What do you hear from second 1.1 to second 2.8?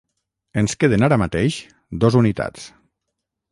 mateix dos unitats.